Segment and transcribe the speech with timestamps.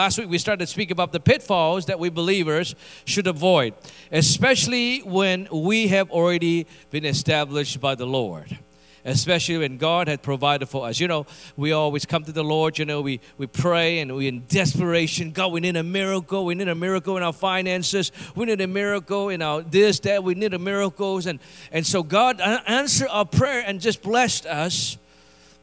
[0.00, 3.74] Last week we started to speak about the pitfalls that we believers should avoid,
[4.10, 8.58] especially when we have already been established by the Lord.
[9.04, 11.00] Especially when God had provided for us.
[11.00, 14.26] You know, we always come to the Lord, you know, we, we pray and we
[14.26, 16.46] in desperation, God, we need a miracle.
[16.46, 18.10] We need a miracle in our finances.
[18.34, 20.24] We need a miracle in our this, that.
[20.24, 21.26] We need a miracles.
[21.26, 21.40] And,
[21.72, 24.96] and so God uh, answered our prayer and just blessed us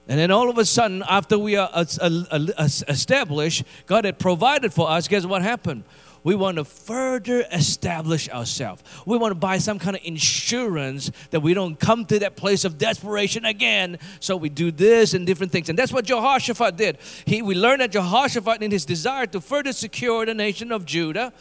[0.07, 5.07] and then all of a sudden, after we are established, God had provided for us.
[5.07, 5.83] Guess what happened?
[6.23, 8.83] We want to further establish ourselves.
[9.05, 12.65] We want to buy some kind of insurance that we don't come to that place
[12.65, 13.97] of desperation again.
[14.19, 15.69] So we do this and different things.
[15.69, 16.97] And that's what Jehoshaphat did.
[17.25, 21.31] He, we learned that Jehoshaphat, in his desire to further secure the nation of Judah,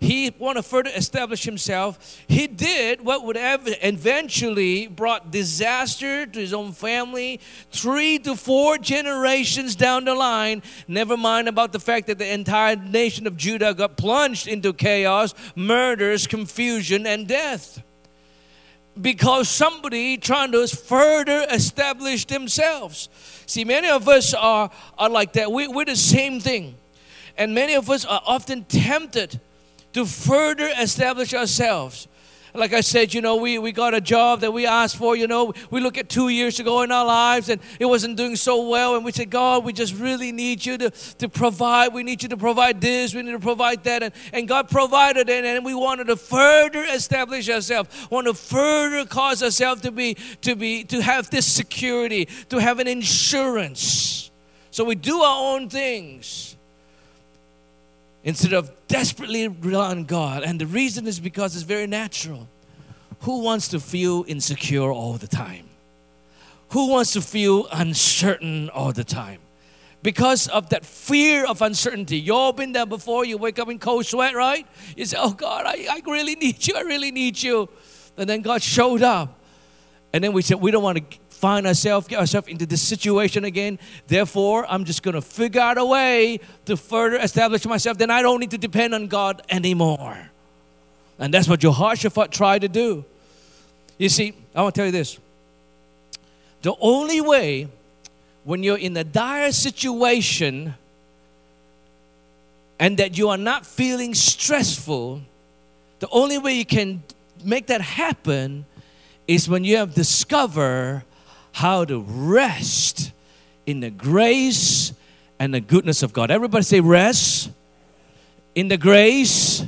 [0.00, 2.20] he wanted to further establish himself.
[2.28, 8.78] He did what would have eventually brought disaster to his own family, three to four
[8.78, 10.62] generations down the line.
[10.86, 15.34] Never mind about the fact that the entire nation of Judah got plunged into chaos,
[15.54, 17.82] murders, confusion, and death.
[18.98, 23.10] Because somebody trying to further establish themselves.
[23.44, 25.52] See, many of us are, are like that.
[25.52, 26.76] We, we're the same thing.
[27.36, 29.38] And many of us are often tempted
[29.96, 32.06] to further establish ourselves.
[32.52, 35.26] Like I said, you know, we, we got a job that we asked for, you
[35.26, 38.68] know, we look at two years ago in our lives and it wasn't doing so
[38.68, 38.94] well.
[38.96, 41.94] And we said, God, we just really need you to, to provide.
[41.94, 44.02] We need you to provide this, we need to provide that.
[44.02, 45.44] And, and God provided it.
[45.46, 50.56] And we wanted to further establish ourselves, want to further cause ourselves to be, to
[50.56, 54.30] be, to have this security, to have an insurance.
[54.70, 56.55] So we do our own things
[58.26, 60.42] instead of desperately rely on God.
[60.42, 62.48] And the reason is because it's very natural.
[63.20, 65.68] Who wants to feel insecure all the time?
[66.70, 69.40] Who wants to feel uncertain all the time?
[70.02, 72.18] Because of that fear of uncertainty.
[72.18, 74.66] You all been there before, you wake up in cold sweat, right?
[74.96, 77.68] You say, Oh God, I, I really need you, I really need you.
[78.16, 79.38] And then God showed up.
[80.12, 83.44] And then we said, We don't want to find ourselves, get ourselves into this situation
[83.44, 83.78] again.
[84.06, 87.98] Therefore, I'm just going to figure out a way to further establish myself.
[87.98, 90.30] Then I don't need to depend on God anymore.
[91.18, 93.04] And that's what Jehoshaphat tried to do.
[93.98, 95.18] You see, I want to tell you this.
[96.62, 97.68] The only way
[98.44, 100.74] when you're in a dire situation
[102.78, 105.22] and that you are not feeling stressful,
[105.98, 107.02] the only way you can
[107.44, 108.66] make that happen
[109.26, 111.02] is when you have discovered
[111.56, 113.12] how to rest
[113.64, 114.92] in the grace
[115.38, 116.30] and the goodness of God.
[116.30, 117.50] Everybody say, rest
[118.54, 119.64] in the grace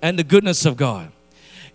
[0.00, 1.10] and the goodness of God.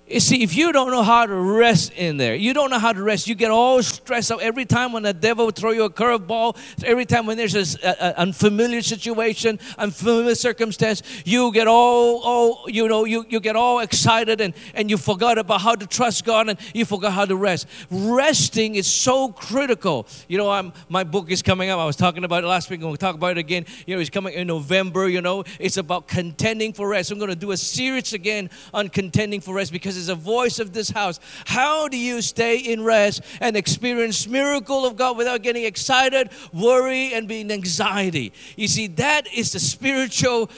[0.10, 2.92] You see, if you don't know how to rest in there, you don't know how
[2.92, 5.90] to rest, you get all stressed out every time when the devil throw you a
[5.90, 12.88] curveball, every time when there's an unfamiliar situation, unfamiliar circumstance, you get all, all you
[12.88, 16.50] know, you, you get all excited and, and you forgot about how to trust God
[16.50, 17.68] and you forgot how to rest.
[17.92, 20.08] Resting is so critical.
[20.28, 21.78] You know, I'm, my book is coming up.
[21.78, 23.68] I was talking about it last week and we'll talk about it again.
[23.86, 27.12] You know, it's coming in November, you know, it's about contending for rest.
[27.12, 30.60] I'm going to do a series again on contending for rest because is a voice
[30.60, 31.20] of this house.
[31.46, 37.14] How do you stay in rest and experience miracle of God without getting excited, worry,
[37.14, 38.34] and being anxiety?
[38.56, 40.50] You see, that is the spiritual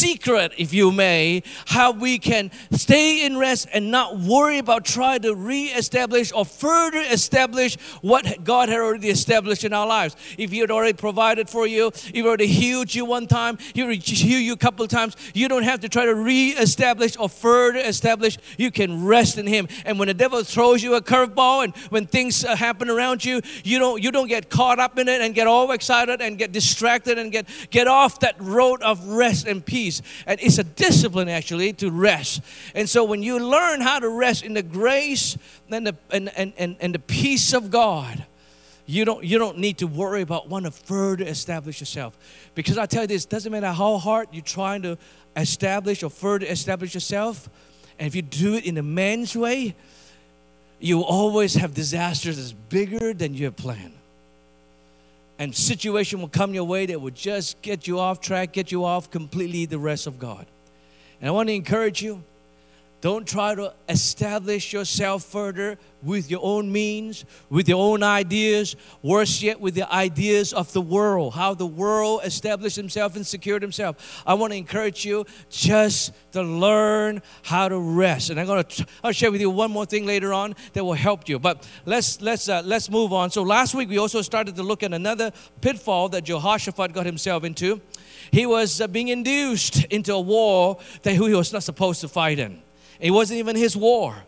[0.00, 5.20] secret, if you may, how we can stay in rest and not worry about trying
[5.20, 10.16] to re-establish or further establish what God had already established in our lives.
[10.38, 14.42] If He had already provided for you, He already healed you one time, He healed
[14.42, 18.38] you a couple of times, you don't have to try to re-establish or further establish
[18.56, 19.68] you can rest in Him.
[19.84, 23.42] And when the devil throws you a curveball and when things uh, happen around you,
[23.64, 26.52] you don't you don't get caught up in it and get all excited and get
[26.52, 29.89] distracted and get get off that road of rest and peace.
[30.26, 32.42] And it's a discipline actually to rest.
[32.74, 35.36] And so when you learn how to rest in the grace
[35.70, 38.24] and the and, and, and, and the peace of God,
[38.86, 42.18] you don't you don't need to worry about wanting to further establish yourself
[42.56, 44.98] because i tell you this doesn't matter how hard you're trying to
[45.36, 47.48] establish or further establish yourself
[48.00, 49.76] and if you do it in a man's way,
[50.80, 53.92] you always have disasters that's bigger than you have planned.
[55.40, 58.84] And situation will come your way that will just get you off track, get you
[58.84, 60.46] off completely the rest of God.
[61.18, 62.22] And I want to encourage you,
[63.00, 69.42] Don't try to establish yourself further with your own means, with your own ideas, worse
[69.42, 74.22] yet, with the ideas of the world, how the world established himself and secured himself.
[74.26, 78.28] I want to encourage you just to learn how to rest.
[78.28, 80.92] And I'm going to I'll share with you one more thing later on that will
[80.92, 81.38] help you.
[81.38, 83.30] But let's let's uh, let's move on.
[83.30, 85.32] So last week we also started to look at another
[85.62, 87.80] pitfall that Jehoshaphat got himself into.
[88.30, 92.38] He was uh, being induced into a war that he was not supposed to fight
[92.38, 92.62] in.
[93.00, 94.24] It wasn't even his war.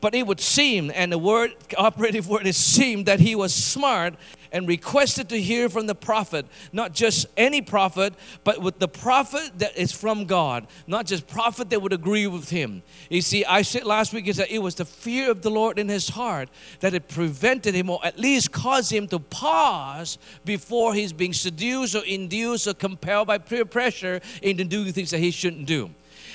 [0.00, 4.14] But it would seem, and the word, operative word is seem, that he was smart
[4.50, 9.58] and requested to hear from the prophet, not just any prophet, but with the prophet
[9.58, 12.82] that is from God, not just prophet that would agree with him.
[13.10, 15.78] You see, I said last week is that it was the fear of the Lord
[15.78, 16.48] in his heart
[16.80, 21.94] that it prevented him, or at least caused him to pause before he's being seduced
[21.94, 25.90] or induced or compelled by peer pressure into doing things that he shouldn't do.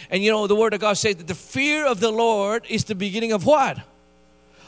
[0.10, 2.84] And you know, the Word of God says that the fear of the Lord is
[2.84, 3.80] the beginning of what?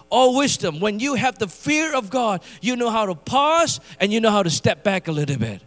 [0.10, 0.80] All wisdom.
[0.80, 4.32] When you have the fear of God, you know how to pause and you know
[4.32, 5.62] how to step back a little bit.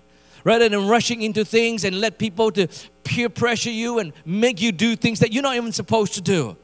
[0.44, 2.66] Rather than rushing into things and let people to
[3.04, 6.56] peer pressure you and make you do things that you're not even supposed to do.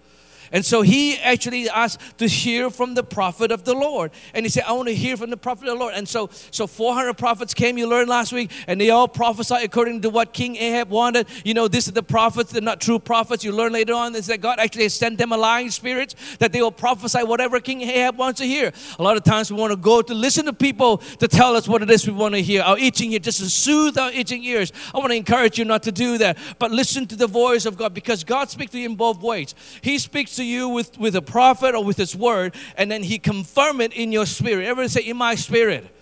[0.53, 4.11] And so he actually asked to hear from the prophet of the Lord.
[4.35, 5.95] And he said, I want to hear from the prophet of the Lord.
[5.95, 10.03] And so, so 400 prophets came, you learned last week, and they all prophesied according
[10.03, 11.27] to what King Ahab wanted.
[11.45, 13.45] You know, this is the prophets, they're not true prophets.
[13.45, 16.63] You learn later on is that God actually sent them a lying spirits that they
[16.63, 18.73] will prophesy whatever King Ahab wants to hear.
[18.99, 21.69] A lot of times we want to go to listen to people to tell us
[21.69, 22.63] what it is we want to hear.
[22.63, 24.73] Our itching ears, just to soothe our itching ears.
[24.95, 27.77] I want to encourage you not to do that, but listen to the voice of
[27.77, 29.55] God because God speaks to you in both ways.
[29.81, 33.19] He speaks to you with, with a prophet or with his word, and then he
[33.19, 34.65] confirm it in your spirit.
[34.67, 35.93] Everybody say, in my spirit.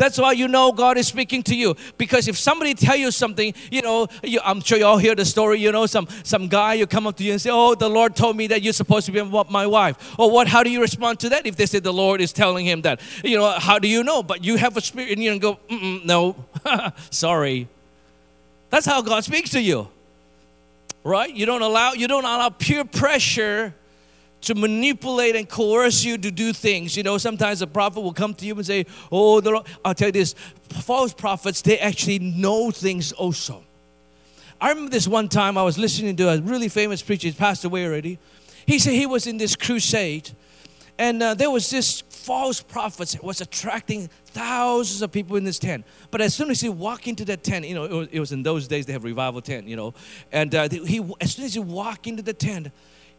[0.00, 1.76] That's why you know God is speaking to you.
[1.98, 5.26] Because if somebody tell you something, you know, you, I'm sure you all hear the
[5.26, 5.60] story.
[5.60, 8.16] You know, some some guy you come up to you and say, "Oh, the Lord
[8.16, 10.48] told me that you're supposed to be my wife." Or what?
[10.48, 11.44] How do you respond to that?
[11.44, 14.22] If they say the Lord is telling him that, you know, how do you know?
[14.22, 16.34] But you have a spirit, and you go, "No,
[17.10, 17.68] sorry."
[18.70, 19.88] That's how God speaks to you,
[21.04, 21.34] right?
[21.34, 23.74] You don't allow you don't allow peer pressure
[24.42, 26.96] to manipulate and coerce you to do things.
[26.96, 29.66] You know, sometimes a prophet will come to you and say, Oh, the Lord.
[29.84, 30.34] I'll tell you this
[30.68, 33.64] false prophets, they actually know things also.
[34.60, 37.64] I remember this one time I was listening to a really famous preacher, he's passed
[37.64, 38.18] away already.
[38.66, 40.30] He said he was in this crusade,
[40.98, 45.58] and uh, there was this false prophet that was attracting thousands of people in this
[45.58, 45.84] tent.
[46.10, 48.32] But as soon as he walked into that tent, you know, it was, it was
[48.32, 49.94] in those days they have revival tent, you know,
[50.30, 52.70] and uh, he as soon as he walked into the tent,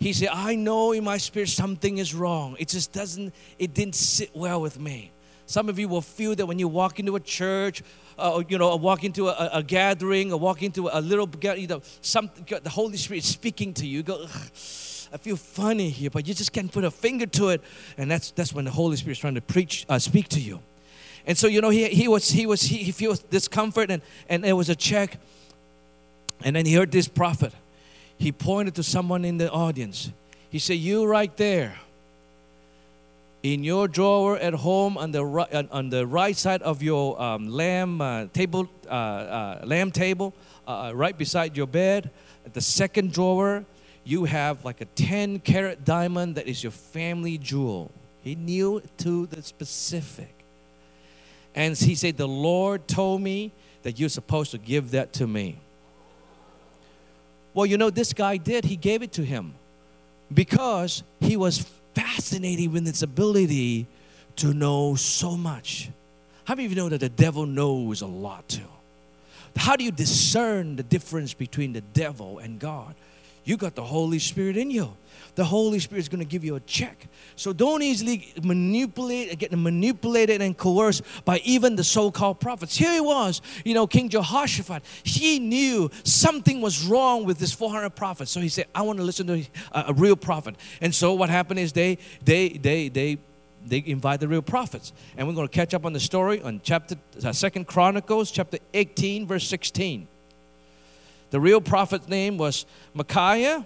[0.01, 2.55] he said, I know in my spirit something is wrong.
[2.57, 5.11] It just doesn't, it didn't sit well with me.
[5.45, 7.83] Some of you will feel that when you walk into a church,
[8.17, 11.83] uh, you know, walk into a, a, gathering or walk into a little, you know,
[12.01, 13.97] something, the Holy Spirit is speaking to you.
[13.97, 17.61] You go, I feel funny here, but you just can't put a finger to it.
[17.95, 20.61] And that's, that's when the Holy Spirit is trying to preach, uh, speak to you.
[21.27, 24.43] And so, you know, he, he was, he was, he, he feels discomfort and, and
[24.43, 25.19] there was a check.
[26.43, 27.53] And then he heard this prophet
[28.21, 30.11] he pointed to someone in the audience.
[30.51, 31.79] He said, You right there,
[33.41, 37.49] in your drawer at home on the right, on the right side of your um,
[37.49, 40.35] lamb uh, table, uh, uh, lamb table,
[40.67, 42.11] uh, uh, right beside your bed,
[42.45, 43.65] at the second drawer,
[44.03, 47.89] you have like a 10 carat diamond that is your family jewel.
[48.21, 50.35] He knew to the specific.
[51.55, 55.57] And he said, The Lord told me that you're supposed to give that to me.
[57.53, 58.65] Well, you know, this guy did.
[58.65, 59.53] He gave it to him
[60.33, 63.87] because he was fascinated with its ability
[64.37, 65.89] to know so much.
[66.45, 68.61] How many of you know that the devil knows a lot too?
[69.55, 72.95] How do you discern the difference between the devil and God?
[73.43, 74.95] You got the Holy Spirit in you
[75.35, 77.07] the Holy Spirit is going to give you a check.
[77.35, 82.75] So don't easily manipulate, get manipulated and coerced by even the so-called prophets.
[82.75, 84.83] Here he was, you know, King Jehoshaphat.
[85.03, 88.31] He knew something was wrong with this 400 prophets.
[88.31, 90.55] So he said, I want to listen to a, a real prophet.
[90.81, 93.17] And so what happened is they, they, they, they,
[93.65, 94.91] they invite the real prophets.
[95.15, 98.57] And we're going to catch up on the story on chapter uh, Second Chronicles, chapter
[98.73, 100.07] 18, verse 16.
[101.31, 103.65] The real prophet's name was Micaiah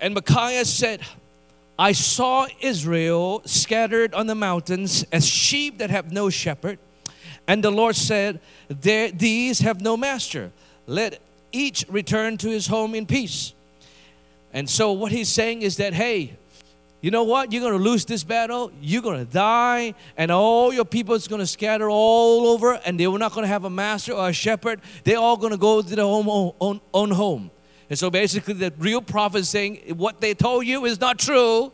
[0.00, 1.00] and Micaiah said,
[1.78, 6.78] I saw Israel scattered on the mountains as sheep that have no shepherd.
[7.46, 10.52] And the Lord said, These have no master.
[10.86, 11.20] Let
[11.52, 13.54] each return to his home in peace.
[14.52, 16.36] And so, what he's saying is that, hey,
[17.00, 17.52] you know what?
[17.52, 18.72] You're going to lose this battle.
[18.80, 22.98] You're going to die, and all your people is going to scatter all over, and
[22.98, 24.80] they were not going to have a master or a shepherd.
[25.04, 26.26] They're all going to go to their own,
[26.60, 27.50] own, own home.
[27.88, 31.72] And so basically, the real prophet is saying, What they told you is not true.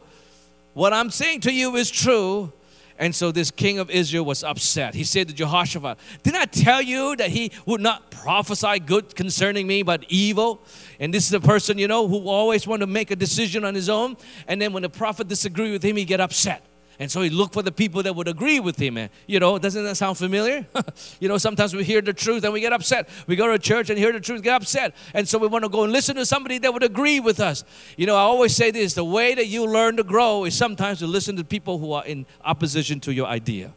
[0.75, 2.53] What I'm saying to you is true.
[2.99, 4.95] And so this king of Israel was upset.
[4.95, 9.67] He said to Jehoshaphat, Didn't I tell you that he would not prophesy good concerning
[9.67, 10.63] me, but evil?
[11.01, 13.75] And this is a person, you know, who always want to make a decision on
[13.75, 14.17] his own.
[14.47, 16.65] And then when the prophet disagree with him, he get upset.
[16.99, 19.09] And so he looked for the people that would agree with him.
[19.27, 20.67] You know, doesn't that sound familiar?
[21.21, 23.09] you know, sometimes we hear the truth and we get upset.
[23.27, 24.95] We go to church and hear the truth, get upset.
[25.13, 27.65] And so we want to go and listen to somebody that would agree with us.
[27.97, 31.01] You know, I always say this the way that you learn to grow is sometimes
[31.01, 33.73] to listen to people who are in opposition to your idea.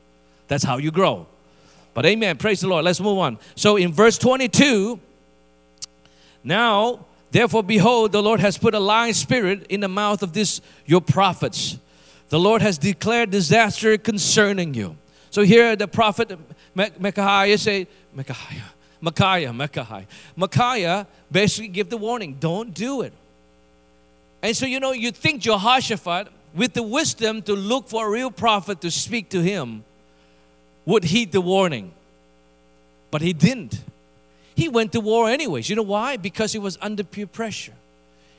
[0.47, 1.25] That's how you grow.
[1.95, 2.38] But amen.
[2.38, 2.86] Praise the Lord.
[2.86, 3.39] Let's move on.
[3.55, 5.00] So in verse 22,
[6.43, 10.62] now, therefore, behold, the Lord has put a lying spirit in the mouth of this
[10.86, 11.79] your prophets
[12.29, 14.98] the Lord has declared disaster concerning you.
[15.29, 16.38] So here the prophet
[16.75, 20.07] Micaiah say, Micaiah, Micaiah, Micaiah.
[20.36, 23.13] Micaiah basically give the warning, don't do it.
[24.41, 28.31] And so, you know, you think Jehoshaphat, with the wisdom to look for a real
[28.31, 29.84] prophet to speak to him,
[30.86, 31.91] would heed the warning.
[33.12, 33.81] But he didn't.
[34.55, 35.69] He went to war anyways.
[35.69, 36.17] You know why?
[36.17, 37.74] Because he was under peer pressure.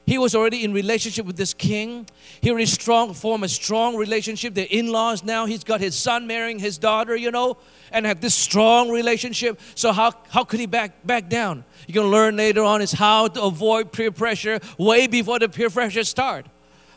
[0.09, 2.07] He was already in relationship with this king.
[2.41, 4.55] He already strong, formed a strong relationship.
[4.55, 7.59] The in-laws now, he's got his son marrying his daughter, you know,
[7.93, 9.61] and have this strong relationship.
[9.75, 11.63] So how, how could he back, back down?
[11.87, 15.49] You're going to learn later on is how to avoid peer pressure way before the
[15.51, 16.47] peer pressure start.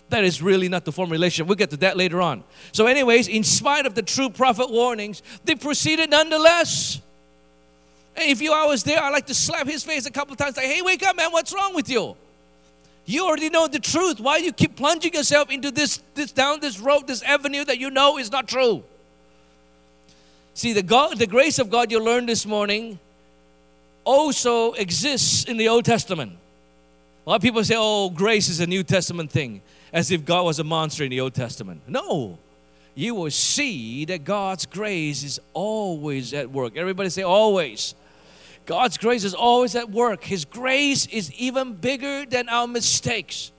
[0.08, 1.48] That is really not the form relationship.
[1.48, 2.46] We'll get to that later on.
[2.72, 7.02] So anyways, in spite of the true prophet warnings, they proceeded nonetheless.
[8.16, 10.56] And if you I was there, I'd like to slap his face a couple times,
[10.56, 12.16] like, hey, wake up, man, what's wrong with you?
[13.12, 14.22] You already know the truth.
[14.22, 17.90] Why you keep plunging yourself into this, this down this road, this avenue that you
[17.90, 18.86] know is not true?
[20.54, 23.00] See, the God, the grace of God you learned this morning
[24.06, 26.38] also exists in the Old Testament.
[27.26, 30.46] A lot of people say, oh, grace is a New Testament thing, as if God
[30.46, 31.82] was a monster in the Old Testament.
[31.88, 32.40] No.
[32.96, 36.78] You will see that God's grace is always at work.
[36.78, 37.94] Everybody say, always.
[38.72, 40.24] God's grace is always at work.
[40.24, 43.52] His grace is even bigger than our mistakes.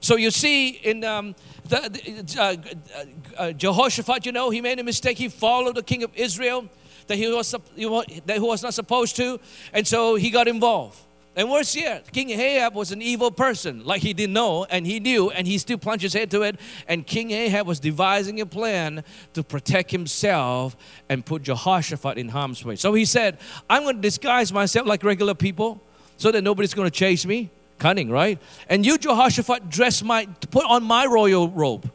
[0.00, 1.34] So you see, in um,
[1.64, 3.04] the, the uh, uh,
[3.36, 5.18] uh, Jehoshaphat, you know, he made a mistake.
[5.18, 6.68] He followed the king of Israel
[7.08, 9.40] that he was that he was not supposed to,
[9.72, 11.00] and so he got involved.
[11.36, 15.00] And worse yet, King Ahab was an evil person, like he didn't know, and he
[15.00, 16.58] knew, and he still plunged his head to it.
[16.88, 20.74] And King Ahab was devising a plan to protect himself
[21.10, 22.76] and put Jehoshaphat in harm's way.
[22.76, 23.36] So he said,
[23.68, 25.82] I'm going to disguise myself like regular people
[26.16, 27.50] so that nobody's going to chase me.
[27.78, 28.38] Cunning, right?
[28.70, 31.90] And you, Jehoshaphat, dress my, put on my royal robe.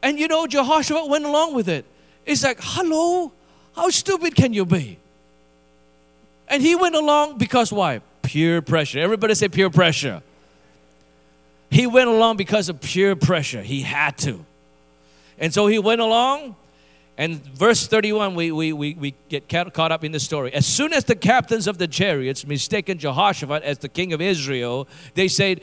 [0.00, 1.84] And you know, Jehoshaphat went along with it.
[2.24, 3.32] It's like, hello,
[3.74, 5.00] how stupid can you be?
[6.54, 8.00] And he went along because why?
[8.22, 9.00] Pure pressure.
[9.00, 10.22] Everybody say pure pressure.
[11.68, 13.60] He went along because of pure pressure.
[13.60, 14.46] He had to.
[15.36, 16.54] And so he went along.
[17.18, 20.54] And verse 31, we, we, we, we get caught up in the story.
[20.54, 24.86] As soon as the captains of the chariots mistaken Jehoshaphat as the king of Israel,
[25.14, 25.60] they said,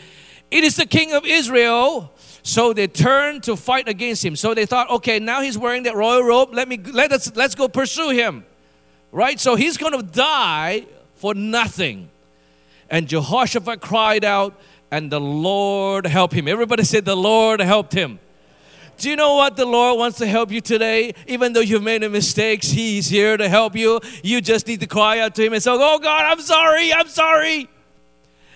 [0.52, 2.12] It is the king of Israel.
[2.44, 4.36] So they turned to fight against him.
[4.36, 6.50] So they thought, okay, now he's wearing that royal robe.
[6.52, 8.44] Let me let us let's go pursue him.
[9.12, 9.40] Right?
[9.40, 12.10] So he's going to die for nothing.
[12.90, 16.48] And Jehoshaphat cried out, and the Lord helped him.
[16.48, 18.20] Everybody said, The Lord helped him.
[18.98, 21.14] Do you know what the Lord wants to help you today?
[21.26, 24.00] Even though you've made mistakes, He's here to help you.
[24.24, 27.08] You just need to cry out to Him and say, Oh God, I'm sorry, I'm
[27.08, 27.68] sorry.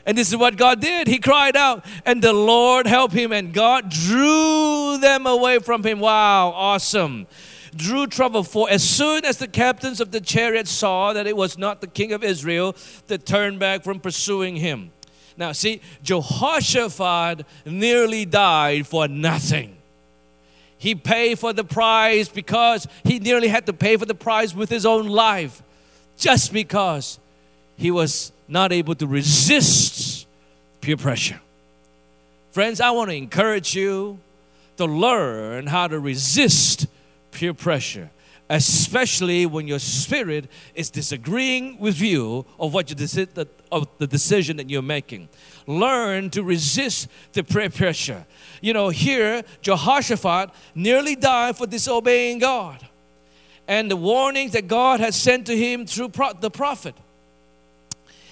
[0.06, 1.08] And this is what God did.
[1.08, 6.00] He cried out, and the Lord helped him, and God drew them away from him.
[6.00, 7.26] Wow, awesome
[7.76, 11.58] drew trouble for as soon as the captains of the chariot saw that it was
[11.58, 12.76] not the king of Israel,
[13.08, 14.92] they turned back from pursuing him.
[15.38, 19.76] Now, see, Jehoshaphat nearly died for nothing.
[20.78, 24.70] He paid for the price because he nearly had to pay for the price with
[24.70, 25.62] his own life
[26.18, 27.20] just because
[27.76, 30.28] he was not able to resist
[30.82, 31.42] peer pressure.
[32.52, 34.20] Friends, I want to encourage you
[34.78, 36.88] to learn how to resist
[37.36, 38.10] peer pressure,
[38.50, 44.58] especially when your spirit is disagreeing with you of what you deci- of the decision
[44.58, 45.28] that you're making.
[45.68, 48.26] Learn to resist the peer pressure.
[48.62, 52.88] You know, here Jehoshaphat nearly died for disobeying God,
[53.68, 56.96] and the warnings that God had sent to him through pro- the prophet.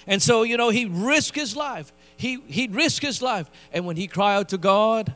[0.06, 1.92] And so, you know, he risked his life.
[2.16, 5.14] He he risked his life, and when he cried out to God,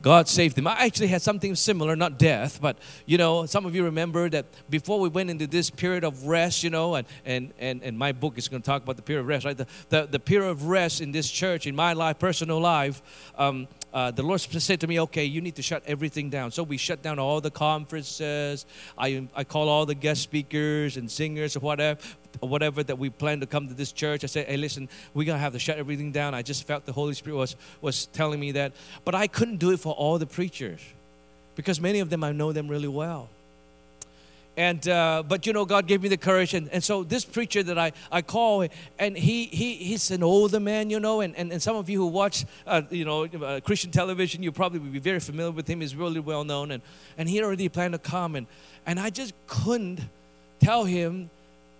[0.00, 0.66] God saved him.
[0.66, 4.46] I actually had something similar, not death, but you know, some of you remember that
[4.70, 8.12] before we went into this period of rest, you know, and and and, and my
[8.12, 9.56] book is going to talk about the period of rest, right?
[9.56, 13.02] The, the, the period of rest in this church, in my life, personal life,
[13.36, 16.50] um, uh, the Lord said to me, okay, you need to shut everything down.
[16.50, 18.66] So we shut down all the conferences.
[18.96, 22.00] I, I call all the guest speakers and singers or whatever,
[22.40, 24.24] whatever that we plan to come to this church.
[24.24, 26.34] I said, hey, listen, we're going to have to shut everything down.
[26.34, 28.72] I just felt the Holy Spirit was, was telling me that.
[29.04, 30.80] But I couldn't do it for all the preachers
[31.54, 33.30] because many of them, I know them really well.
[34.58, 37.62] And uh, but you know, God gave me the courage, and, and so this preacher
[37.62, 38.66] that I, I call,
[38.98, 42.00] and he, he he's an older man, you know, and, and, and some of you
[42.00, 45.80] who watch uh, you know uh, Christian television, you probably be very familiar with him.
[45.80, 46.82] He's really well known, and
[47.16, 48.48] and he already planned to come, and
[48.84, 50.00] and I just couldn't
[50.58, 51.30] tell him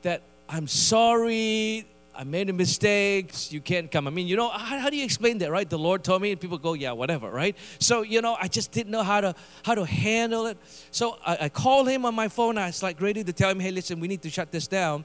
[0.03, 1.85] that I'm sorry
[2.19, 3.53] I made a mistake.
[3.53, 4.09] You can't come.
[4.09, 5.71] I mean, you know, how, how, do you explain that, right?
[5.71, 7.57] The Lord told me, and people go, yeah, whatever, right?
[7.79, 10.59] So, you know, I just didn't know how to how to handle it.
[10.91, 12.59] So I, I called him on my phone.
[12.59, 15.05] I was like ready to tell him, hey, listen, we need to shut this down.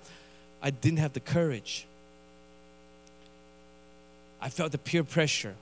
[0.59, 1.85] I didn't have the courage.
[4.41, 5.53] I felt the peer pressure.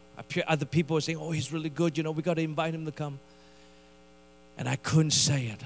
[0.47, 1.97] Other people were saying, oh, he's really good.
[1.97, 3.19] You know, we got to invite him to come.
[4.57, 5.61] And I couldn't say it.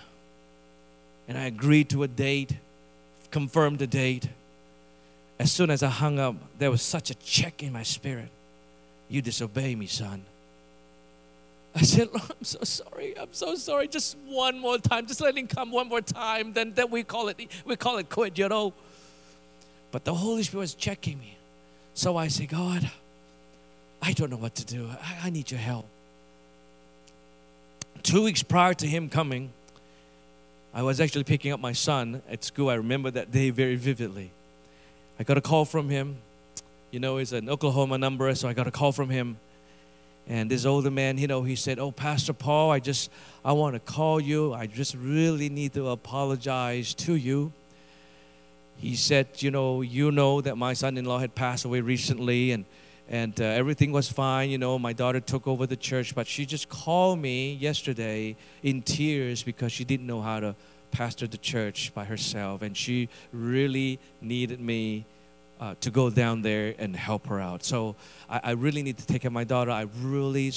[1.28, 2.54] And I agreed to a date,
[3.30, 4.30] confirmed the date
[5.40, 8.30] as soon as I hung up, there was such a check in my spirit.
[9.10, 10.24] You disobey me, son.
[11.76, 13.20] I said, Lord, I'm so sorry.
[13.20, 13.88] I'm so sorry.
[13.90, 15.08] Just one more time.
[15.08, 16.54] Just let him come one more time.
[16.54, 18.74] Then, then we call it we call it quit, you know.
[19.92, 21.38] But the Holy Spirit was checking me.
[21.94, 22.90] So I say, God,
[24.02, 24.90] I don't know what to do.
[24.90, 25.86] I, I need your help.
[28.04, 29.52] Two weeks prior to him coming,
[30.74, 32.70] I was actually picking up my son at school.
[32.70, 34.32] I remember that day very vividly.
[35.18, 36.18] I got a call from him.
[36.92, 39.38] You know, it's an Oklahoma number, so I got a call from him.
[40.28, 43.12] And this older man, you know, he said, "Oh, Pastor Paul, I just
[43.44, 44.54] I want to call you.
[44.54, 47.54] I just really need to apologize to you."
[48.78, 52.66] He said, "You know, you know that my son-in-law had passed away recently, and
[53.08, 54.50] and uh, everything was fine.
[54.50, 58.82] You know, my daughter took over the church, but she just called me yesterday in
[58.82, 60.56] tears because she didn't know how to
[60.96, 65.06] pastor the church by herself, and she really needed me
[65.60, 67.66] uh, to go down there and help her out.
[67.66, 67.98] So
[68.30, 69.72] I, I, really need to take care of my daughter.
[69.72, 70.54] I really,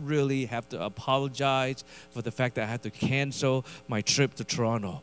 [0.00, 4.44] really have to apologize for the fact that I had to cancel my trip to
[4.44, 5.02] Toronto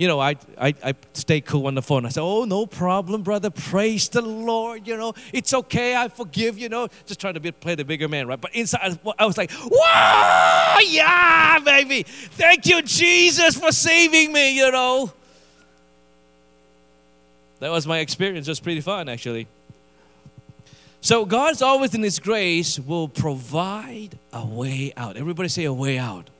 [0.00, 2.06] you know, I, I, I stay cool on the phone.
[2.06, 3.50] I say, oh, no problem, brother.
[3.50, 4.88] Praise the Lord.
[4.88, 5.94] You know, it's okay.
[5.94, 8.40] I forgive, you know, just trying to be, play the bigger man, right?
[8.40, 12.04] But inside, I was like, wow, yeah, baby.
[12.04, 15.12] Thank you, Jesus, for saving me, you know.
[17.58, 18.48] That was my experience.
[18.48, 19.48] It was pretty fun, actually.
[21.02, 25.18] So God's always in His grace will provide a way out.
[25.18, 26.30] Everybody say a way out.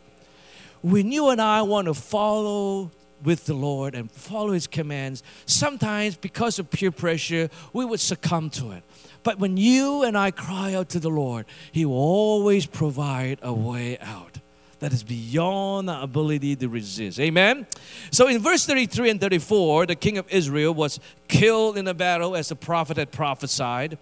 [0.80, 2.90] When you and I want to follow
[3.22, 8.50] with the Lord and follow His commands, sometimes because of peer pressure, we would succumb
[8.50, 8.82] to it.
[9.22, 13.52] But when you and I cry out to the Lord, He will always provide a
[13.52, 14.38] way out
[14.80, 17.20] that is beyond our ability to resist.
[17.20, 17.66] Amen?
[18.10, 22.34] So in verse 33 and 34, the king of Israel was killed in a battle
[22.34, 23.98] as the prophet had prophesied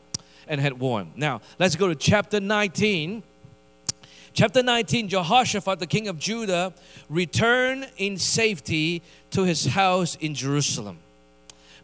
[0.47, 1.13] and had warned.
[1.17, 3.23] Now, let's go to chapter 19
[4.39, 6.73] Chapter 19 Jehoshaphat, the king of Judah,
[7.09, 10.99] returned in safety to his house in Jerusalem.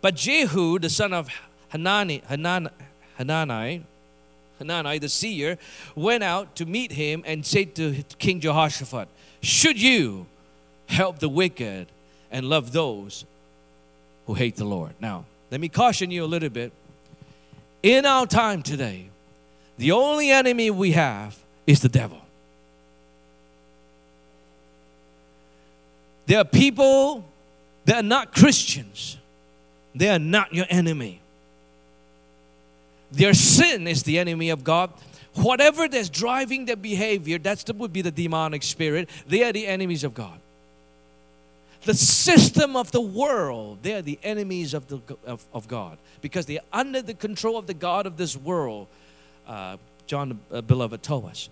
[0.01, 1.29] But Jehu, the son of
[1.71, 2.71] Hanani, Hanan,
[3.19, 3.83] Hanani,
[4.61, 5.59] Hanani, the seer,
[5.97, 9.09] went out to meet him and said to King Jehoshaphat,
[9.41, 10.27] Should you
[10.87, 11.89] help the wicked
[12.31, 13.25] and love those
[14.29, 14.93] who hate the Lord?
[15.01, 16.73] Now, let me caution you a little bit.
[17.83, 19.09] In our time today,
[19.77, 21.37] the only enemy we have
[21.67, 22.24] is the devil.
[26.27, 27.25] There are people
[27.85, 29.19] that are not Christians.
[29.95, 31.21] They are not your enemy.
[33.13, 34.91] Their sin is the enemy of God.
[35.35, 39.09] Whatever that's driving their behavior, that would be the demonic spirit.
[39.27, 40.39] They are the enemies of God.
[41.83, 46.47] The system of the world, they are the enemies of, the, of, of God because
[46.47, 48.87] they are under the control of the God of this world.
[49.47, 51.51] Uh, John, uh, beloved, told us.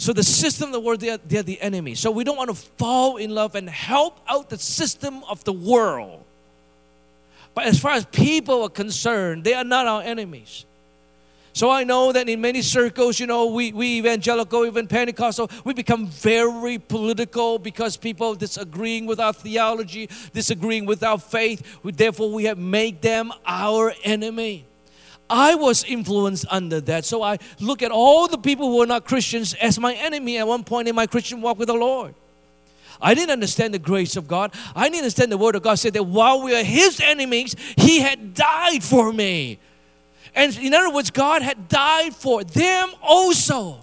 [0.00, 1.94] So the system of the world, they're, they're the enemy.
[1.94, 5.52] So we don't want to fall in love and help out the system of the
[5.52, 6.24] world.
[7.52, 10.64] But as far as people are concerned, they are not our enemies.
[11.52, 15.74] So I know that in many circles, you know, we, we evangelical, even Pentecostal, we
[15.74, 21.78] become very political because people disagreeing with our theology, disagreeing with our faith.
[21.82, 24.64] We, Therefore, we have made them our enemy.
[25.30, 27.04] I was influenced under that.
[27.04, 30.46] So I look at all the people who are not Christians as my enemy at
[30.46, 32.14] one point in my Christian walk with the Lord.
[33.00, 34.52] I didn't understand the grace of God.
[34.74, 38.00] I didn't understand the word of God said that while we are his enemies, he
[38.00, 39.58] had died for me.
[40.34, 43.78] And in other words, God had died for them also.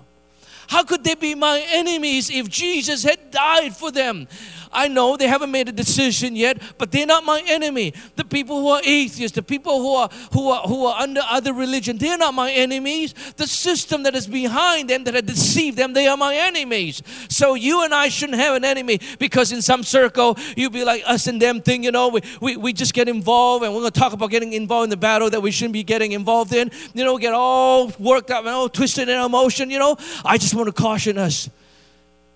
[0.67, 4.27] How could they be my enemies if Jesus had died for them?
[4.71, 7.93] I know they haven't made a decision yet, but they're not my enemy.
[8.15, 11.53] The people who are atheists, the people who are who are who are under other
[11.53, 13.13] religion, they're not my enemies.
[13.35, 17.01] The system that is behind them that has deceived them, they are my enemies.
[17.29, 21.03] So you and I shouldn't have an enemy because in some circle you be like
[21.05, 23.91] us and them thing, you know, we, we, we just get involved and we're gonna
[23.91, 27.03] talk about getting involved in the battle that we shouldn't be getting involved in, you
[27.03, 29.97] know, get all worked up and all twisted in emotion, you know.
[30.25, 31.49] I just want to caution us.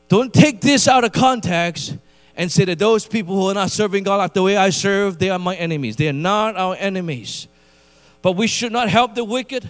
[0.07, 1.95] Don't take this out of context
[2.41, 5.19] and say that those people who are not serving God like the way I serve,
[5.19, 5.95] they are my enemies.
[5.95, 7.47] They are not our enemies.
[8.23, 9.69] But we should not help the wicked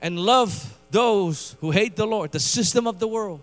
[0.00, 3.40] and love those who hate the Lord, the system of the world.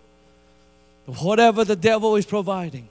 [1.19, 2.88] Whatever the devil is providing,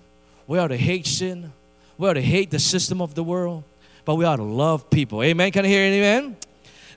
[0.46, 1.54] we ought to hate sin.
[1.96, 3.64] We ought to hate the system of the world,
[4.04, 5.22] but we ought to love people.
[5.22, 5.52] Amen.
[5.52, 6.36] Can I hear an amen?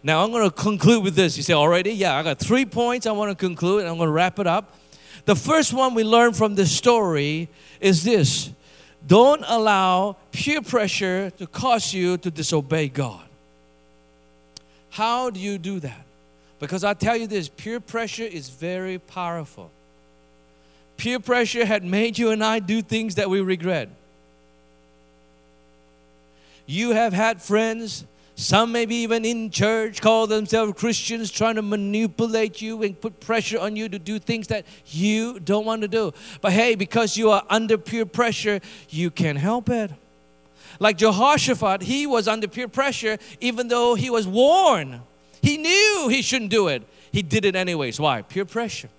[0.03, 1.38] Now I'm going to conclude with this.
[1.38, 1.93] You say already?
[1.93, 4.47] Yeah, I got three points I want to conclude, and I'm going to wrap it
[4.47, 4.75] up.
[5.23, 7.47] The first one we learn from this story
[7.79, 8.51] is this
[9.07, 13.21] don't allow peer pressure to cause you to disobey God.
[14.89, 16.05] How do you do that?
[16.59, 19.69] Because I tell you this peer pressure is very powerful.
[20.97, 23.89] Peer pressure had made you and I do things that we regret.
[26.65, 28.05] You have had friends
[28.36, 33.58] some maybe even in church call themselves Christians, trying to manipulate you and put pressure
[33.58, 36.13] on you to do things that you don't want to do.
[36.41, 39.89] But hey, because you are under peer pressure, you can't help it.
[40.80, 45.00] Like Jehoshaphat, he was under peer pressure even though he was warned.
[45.41, 46.84] He knew he shouldn't do it.
[47.13, 48.02] He did it anyways.
[48.02, 48.21] Why?
[48.21, 48.89] Peer pressure.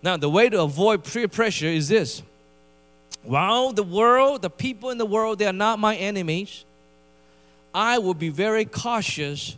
[0.00, 2.22] Now, the way to avoid peer pressure is this.
[3.24, 6.64] While the world, the people in the world, they are not my enemies
[7.74, 9.56] I will be very cautious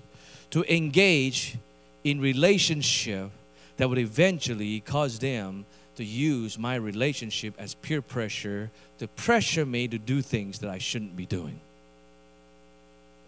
[0.50, 1.56] to engage
[2.04, 3.30] in relationship
[3.76, 9.88] that would eventually cause them to use my relationship as peer pressure to pressure me
[9.88, 11.60] to do things that I shouldn't be doing.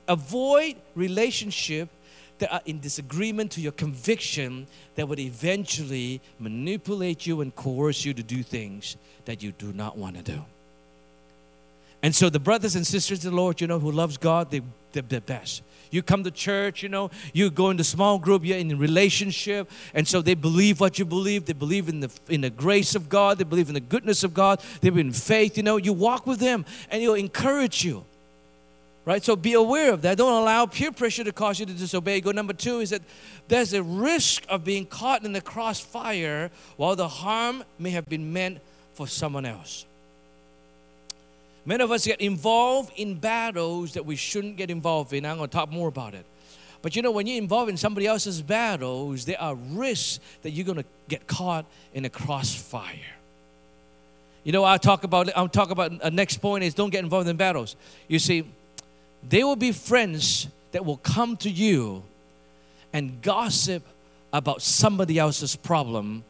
[0.09, 1.89] Avoid relationship
[2.39, 8.15] that are in disagreement to your conviction that would eventually manipulate you and coerce you
[8.15, 10.45] to do things that you do not want to do.
[12.07, 14.61] And so the brothers and sisters of the Lord, you know, who loves God, they,
[14.93, 15.65] they're the best.
[15.91, 19.69] You come to church, you know, you go into small group, you're in a relationship,
[19.93, 21.47] and so they believe what you believe.
[21.47, 24.35] They believe in the in the grace of God, they believe in the goodness of
[24.35, 25.79] God, they believe in faith, you know.
[25.79, 28.05] You walk with them and he'll encourage you.
[29.05, 29.25] Right?
[29.25, 30.17] So be aware of that.
[30.17, 32.21] Don't allow peer pressure to cause you to disobey.
[32.21, 33.03] Go number two is that
[33.49, 38.33] there's a risk of being caught in the crossfire while the harm may have been
[38.33, 38.61] meant
[38.95, 39.87] for someone else.
[41.67, 45.27] Many of us get involved in battles that we shouldn't get involved in.
[45.27, 46.25] I'm going to talk more about it.
[46.81, 50.65] But you know, when you're involved in somebody else's battles, there are risks that you're
[50.65, 53.17] going to get caught in a crossfire.
[54.45, 55.29] You know, I talk about.
[55.37, 55.93] I'll talk about.
[55.95, 57.75] A uh, next point is don't get involved in battles.
[58.07, 58.45] You see,
[59.29, 62.05] there will be friends that will come to you
[62.93, 63.83] and gossip
[64.33, 66.23] about somebody else's problem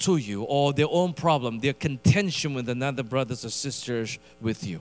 [0.00, 4.80] to you or their own problem, their contention with another brothers or sisters with you.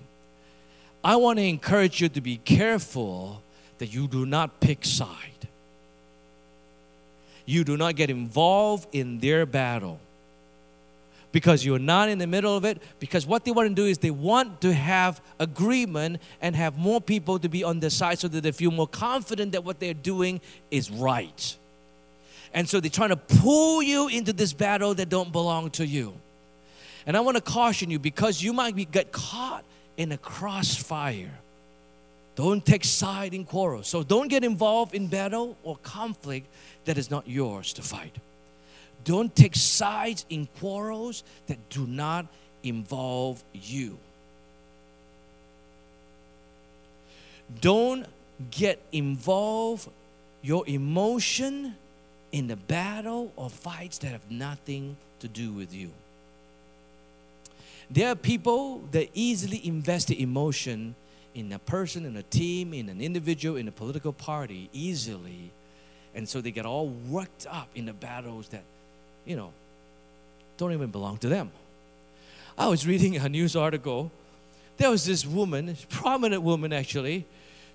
[1.04, 3.42] I want to encourage you to be careful
[3.78, 5.48] that you do not pick side.
[7.46, 10.00] You do not get involved in their battle
[11.32, 14.00] because you're not in the middle of it because what they want to do is
[14.00, 18.28] they want to have agreement and have more people to be on their side so
[18.28, 21.56] that they feel more confident that what they're doing is right
[22.54, 26.14] and so they're trying to pull you into this battle that don't belong to you.
[27.06, 29.64] And I want to caution you because you might be, get caught
[29.98, 31.32] in a crossfire.
[32.36, 33.88] Don't take side in quarrels.
[33.88, 36.48] So don't get involved in battle or conflict
[36.86, 38.16] that is not yours to fight.
[39.04, 42.28] Don't take sides in quarrels that do not
[42.64, 43.98] involve you.
[47.62, 48.06] Don't
[48.52, 49.90] get involved
[50.42, 51.76] your emotion
[52.32, 55.92] in the battle or fights that have nothing to do with you.
[57.90, 60.96] There are people that easily invest the emotion
[61.34, 65.52] in a person, in a team, in an individual, in a political party easily.
[66.14, 68.64] And so they get all worked up in the battles that,
[69.26, 69.52] you know,
[70.58, 71.52] don't even belong to them.
[72.58, 74.12] I was reading a news article.
[74.78, 77.26] There was this woman, prominent woman actually.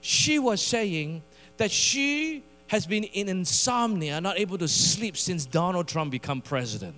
[0.01, 1.23] She was saying
[1.57, 2.43] that she
[2.75, 6.97] has been in insomnia, not able to sleep since Donald Trump become president.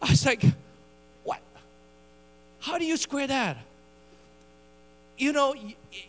[0.00, 0.44] I was like,
[1.24, 1.40] what?
[2.60, 3.56] How do you square that?
[5.22, 5.54] You know,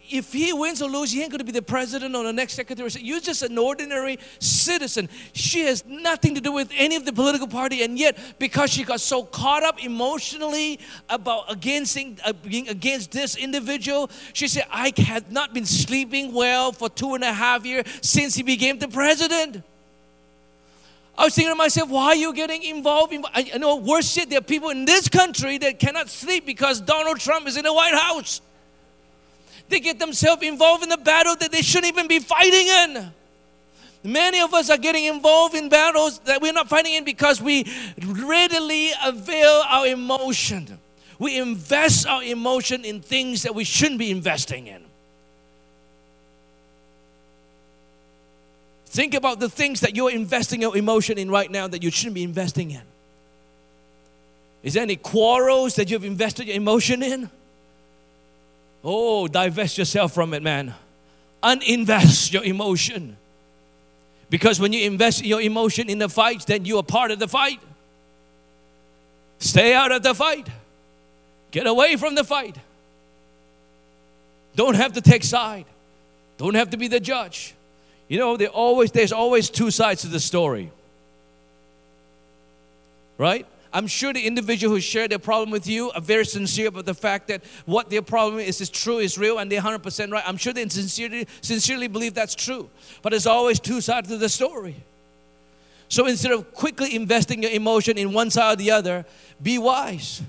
[0.10, 2.54] if he wins or loses, he ain't going to be the president or the next
[2.54, 2.90] secretary.
[3.00, 5.08] You're just an ordinary citizen.
[5.34, 8.84] She has nothing to do with any of the political party, and yet because she
[8.84, 14.92] got so caught up emotionally about against uh, being against this individual, she said, "I
[14.98, 18.88] had not been sleeping well for two and a half years since he became the
[18.88, 19.62] president."
[21.16, 23.14] I was thinking to myself, why are you getting involved?
[23.14, 26.82] In, I know worse yet, there are people in this country that cannot sleep because
[26.82, 28.42] Donald Trump is in the White House.
[29.74, 33.12] They get themselves involved in a battle that they shouldn't even be fighting in.
[34.04, 37.66] Many of us are getting involved in battles that we're not fighting in because we
[38.06, 40.78] readily avail our emotion.
[41.18, 44.84] We invest our emotion in things that we shouldn't be investing in.
[48.86, 52.14] Think about the things that you're investing your emotion in right now that you shouldn't
[52.14, 52.84] be investing in.
[54.62, 57.32] Is there any quarrels that you've invested your emotion in?
[58.84, 60.74] Oh, divest yourself from it, man.
[61.42, 63.18] Uninvest your emotion.
[64.30, 67.28] Because when you invest your emotion in the fight, then you are part of the
[67.28, 67.60] fight.
[69.40, 70.48] Stay out of the fight.
[71.52, 72.56] Get away from the fight.
[74.56, 75.66] Don't have to take side.
[76.38, 77.54] Don't have to be the judge.
[78.08, 80.72] You know, there always there's always two sides to the story.
[83.18, 83.46] Right?
[83.74, 86.94] I'm sure the individual who shared their problem with you are very sincere about the
[86.94, 90.24] fact that what their problem is is true, is real, and they're 100% right.
[90.28, 92.70] I'm sure they sincerely, sincerely believe that's true.
[93.02, 94.76] But there's always two sides to the story.
[95.90, 99.06] So instead of quickly investing your emotion in one side or the other,
[99.42, 100.22] be wise.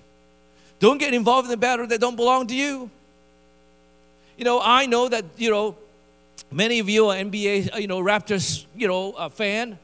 [0.81, 2.91] Don't get involved in the battle that don't belong to you.
[4.39, 5.77] You know, I know that, you know,
[6.51, 9.79] many of you are NBA, you know, Raptors, you know, fan,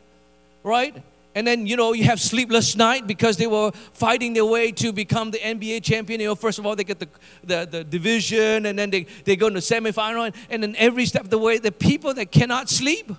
[0.65, 1.03] right?
[1.35, 4.93] And then, you know, you have sleepless night because they were fighting their way to
[4.93, 6.21] become the NBA champion.
[6.21, 7.09] You know, first of all, they get the,
[7.45, 10.35] the, the division and then they, they go into the semifinal.
[10.51, 13.13] And then every step of the way, the people that cannot sleep.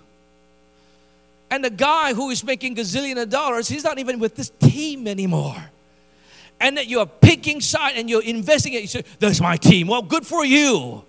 [1.50, 5.08] And the guy who is making gazillion of dollars, he's not even with this team
[5.08, 5.71] anymore.
[6.60, 8.82] And that you're picking side and you're investing it.
[8.82, 9.88] You say, that's my team.
[9.88, 11.04] Well, good for you.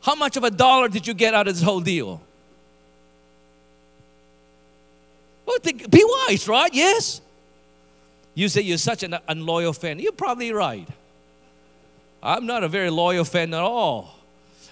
[0.00, 2.20] How much of a dollar did you get out of this whole deal?
[5.46, 6.72] Well, think, be wise, right?
[6.72, 7.20] Yes.
[8.34, 9.98] You say you're such an unloyal fan.
[9.98, 10.88] You're probably right.
[12.22, 14.18] I'm not a very loyal fan at all.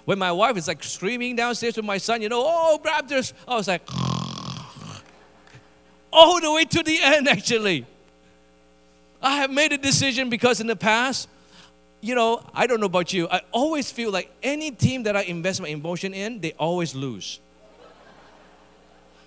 [0.05, 3.55] When my wife is like screaming downstairs with my son, you know, oh, Raptors, I
[3.55, 3.83] was like,
[6.13, 7.87] all the way to the end, actually.
[9.23, 11.29] I have made a decision because in the past,
[12.01, 15.23] you know, I don't know about you, I always feel like any team that I
[15.23, 17.39] invest my emotion in, they always lose.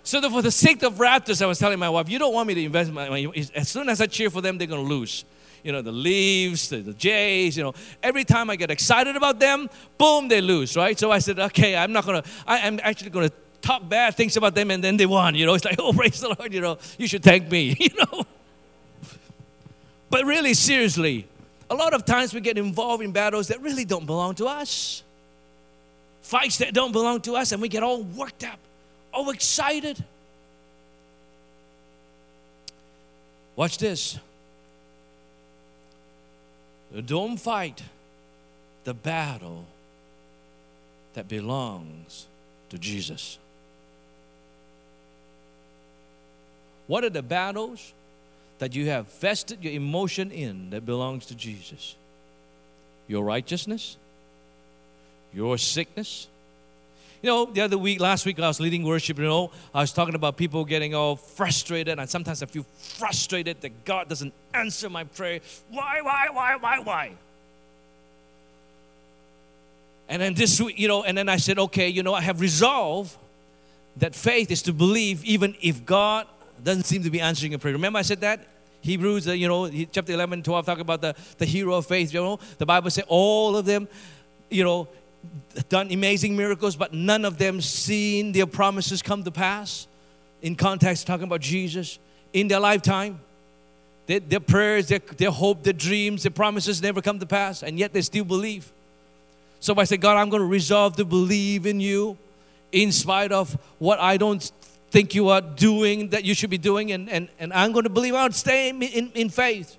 [0.06, 2.54] So, for the sake of Raptors, I was telling my wife, you don't want me
[2.54, 5.26] to invest my, my as soon as I cheer for them, they're going to lose.
[5.63, 9.39] You know, the Leafs, the, the Jays, you know, every time I get excited about
[9.39, 10.98] them, boom, they lose, right?
[10.98, 14.38] So I said, okay, I'm not going to, I'm actually going to talk bad things
[14.38, 15.34] about them and then they won.
[15.34, 17.89] You know, it's like, oh, praise the Lord, you know, you should thank me, you
[17.98, 18.26] know.
[20.12, 21.28] But really, seriously,
[21.68, 25.02] a lot of times we get involved in battles that really don't belong to us,
[26.22, 28.60] fights that don't belong to us, and we get all worked up
[29.15, 30.04] oh excited.
[33.56, 34.19] Watch this.
[37.06, 37.82] Don't fight
[38.84, 39.65] the battle
[41.13, 42.28] that belongs
[42.69, 43.38] to Jesus.
[46.88, 47.93] What are the battles
[48.60, 51.95] that you have vested your emotion in that belongs to Jesus?
[53.08, 53.97] Your righteousness,
[55.34, 56.28] your sickness,
[57.26, 59.18] you know, the other week, last week, I was leading worship.
[59.18, 63.62] You know, I was talking about people getting all frustrated, and sometimes I feel frustrated
[63.62, 65.40] that God doesn't answer my prayer.
[65.72, 67.12] Why, why, why, why, why?
[70.08, 72.40] And then this week, you know, and then I said, okay, you know, I have
[72.40, 73.18] resolved
[73.98, 76.28] that faith is to believe even if God
[76.64, 77.74] doesn't seem to be answering a prayer.
[77.74, 78.40] Remember I said that?
[78.82, 82.22] Hebrews, uh, you know, chapter 11, 12, talk about the, the hero of faith, you
[82.22, 82.38] know.
[82.60, 83.88] The Bible said all of them,
[84.52, 84.88] you know,
[85.70, 89.88] done amazing miracles, but none of them seen their promises come to pass.
[90.42, 91.98] In context, talking about Jesus
[92.34, 93.20] in their lifetime.
[94.06, 97.80] Their, their prayers, their, their hope, their dreams, their promises never come to pass, and
[97.80, 98.72] yet they still believe.
[99.60, 102.18] So I say, God, I'm going to resolve to believe in you
[102.72, 104.52] in spite of what I don't
[104.92, 107.90] think you are doing that you should be doing, and, and, and I'm going to
[107.90, 109.76] believe, I'll stay in, in, in faith.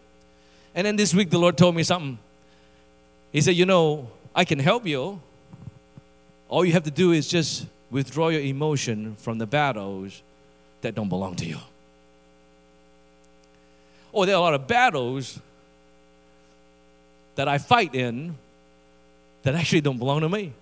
[0.75, 2.19] And then this week, the Lord told me something.
[3.33, 5.21] He said, You know, I can help you,
[6.49, 10.23] All you have to do is just withdraw your emotion from the battles
[10.81, 11.59] that don't belong to you.
[14.13, 15.39] Or there are a lot of battles
[17.35, 18.37] that I fight in
[19.43, 20.53] that actually don't belong to me.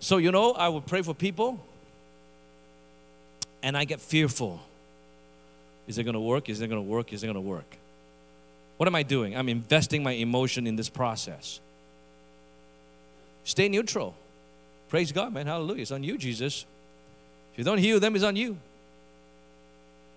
[0.00, 1.64] So, you know, I would pray for people
[3.62, 4.60] and I get fearful.
[5.86, 6.48] Is it going to work?
[6.48, 7.12] Is it going to work?
[7.12, 7.76] Is it going to work?
[8.76, 9.36] What am I doing?
[9.36, 11.60] I'm investing my emotion in this process.
[13.44, 14.14] Stay neutral.
[14.90, 15.46] Praise God, man.
[15.46, 15.82] Hallelujah.
[15.82, 16.66] It's on you, Jesus.
[17.52, 18.58] If you don't heal them, it's on you.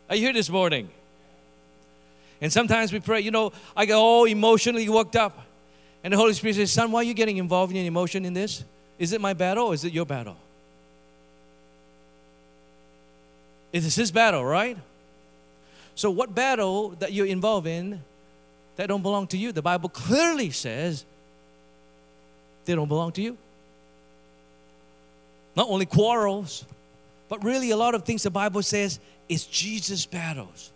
[0.09, 0.89] Are you here this morning?
[2.41, 5.39] And sometimes we pray, you know, I get all emotionally worked up.
[6.03, 8.63] And the Holy Spirit says, Son, why are you getting involved in emotion in this?
[8.97, 10.35] Is it my battle or is it your battle?
[13.71, 14.77] It is his battle, right?
[15.95, 18.01] So, what battle that you're involved in
[18.75, 19.51] that don't belong to you?
[19.51, 21.05] The Bible clearly says
[22.65, 23.37] they don't belong to you.
[25.55, 26.65] Not only quarrels,
[27.29, 30.71] but really a lot of things the Bible says is Jesus' battles.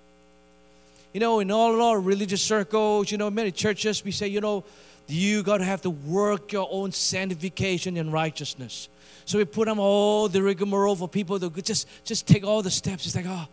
[1.13, 4.63] You know, in all, all religious circles, you know, many churches, we say, you know,
[5.07, 8.89] you got to have to work your own sanctification and righteousness.
[9.25, 12.71] So we put on all the rigmarole for people to just, just take all the
[12.71, 13.05] steps.
[13.05, 13.47] It's like, oh,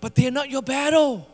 [0.00, 1.28] but they're not your battle.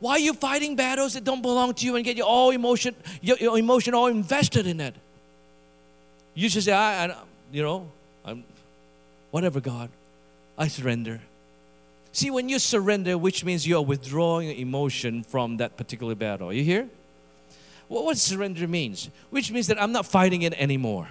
[0.00, 2.94] Why are you fighting battles that don't belong to you and get your all emotion,
[3.20, 4.94] your, your emotion all invested in it?
[6.34, 7.16] You should say, I, I
[7.52, 7.90] you know,
[8.24, 8.44] I'm,
[9.30, 9.90] whatever, God,
[10.56, 11.20] I surrender.
[12.12, 16.48] See, when you surrender, which means you're withdrawing emotion from that particular battle.
[16.48, 16.88] Are you here?
[17.88, 19.08] Well, what surrender means?
[19.30, 21.08] Which means that I'm not fighting it anymore.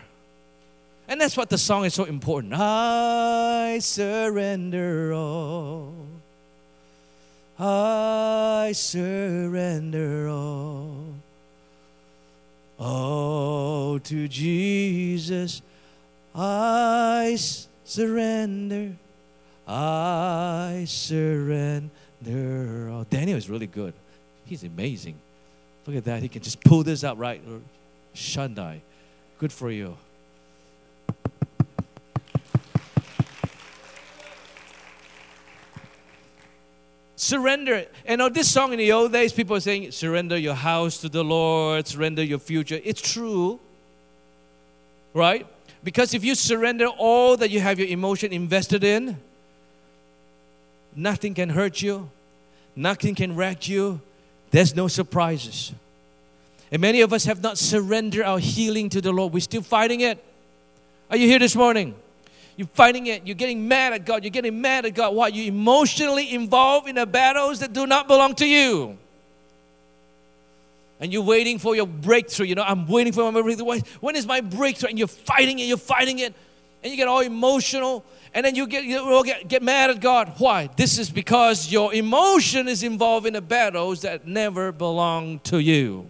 [1.07, 2.53] And that's what the song is so important.
[2.53, 5.93] I surrender all.
[7.57, 11.13] I surrender all.
[12.79, 15.61] All to Jesus
[16.39, 17.35] I
[17.83, 18.95] surrender.
[19.67, 21.89] I surrender.
[22.91, 23.95] Oh, Daniel is really good.
[24.45, 25.15] He's amazing.
[25.87, 26.21] Look at that.
[26.21, 27.41] He can just pull this out right.
[28.13, 28.81] Shandai.
[29.39, 29.97] Good for you.
[37.15, 37.85] surrender.
[38.05, 41.09] And on this song in the old days, people are saying, surrender your house to
[41.09, 42.79] the Lord, surrender your future.
[42.83, 43.59] It's true,
[45.13, 45.45] right?
[45.83, 49.17] Because if you surrender all that you have your emotion invested in,
[50.95, 52.09] nothing can hurt you,
[52.75, 54.01] nothing can wreck you,
[54.51, 55.73] there's no surprises.
[56.71, 59.33] And many of us have not surrendered our healing to the Lord.
[59.33, 60.23] We're still fighting it.
[61.09, 61.95] Are you here this morning?
[62.57, 63.25] You're fighting it.
[63.25, 64.23] You're getting mad at God.
[64.23, 65.13] You're getting mad at God.
[65.13, 65.27] Why?
[65.27, 68.97] You're emotionally involved in the battles that do not belong to you.
[70.99, 72.47] And you're waiting for your breakthrough.
[72.47, 73.81] You know, I'm waiting for my breakthrough.
[73.99, 74.89] When is my breakthrough?
[74.89, 75.63] And you're fighting it.
[75.63, 76.33] You're fighting it.
[76.83, 78.03] And you get all emotional.
[78.33, 80.33] And then you get, you get, get mad at God.
[80.37, 80.69] Why?
[80.75, 86.09] This is because your emotion is involved in the battles that never belong to you.